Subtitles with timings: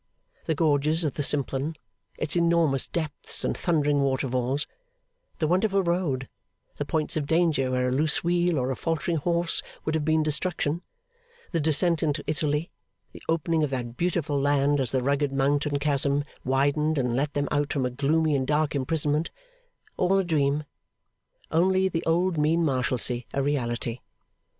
[0.47, 1.75] The gorges of the Simplon,
[2.17, 4.65] its enormous depths and thundering waterfalls,
[5.37, 6.27] the wonderful road,
[6.77, 10.23] the points of danger where a loose wheel or a faltering horse would have been
[10.23, 10.81] destruction,
[11.51, 12.71] the descent into Italy,
[13.11, 17.47] the opening of that beautiful land as the rugged mountain chasm widened and let them
[17.51, 19.29] out from a gloomy and dark imprisonment
[19.97, 20.63] all a dream
[21.51, 23.99] only the old mean Marshalsea a reality.